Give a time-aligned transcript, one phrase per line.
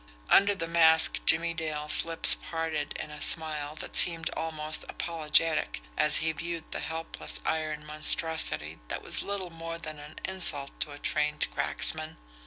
[0.31, 6.17] Under the mask Jimmie Dale's lips parted in a smile that seemed almost apologetic, as
[6.25, 10.97] he viewed the helpless iron monstrosity that was little more than an insult to a
[10.97, 12.17] trained cracksman.